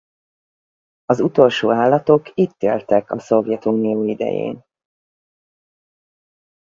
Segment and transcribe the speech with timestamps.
[1.05, 4.63] Az utolsó állatok itt éltek a Szovjetunió idején.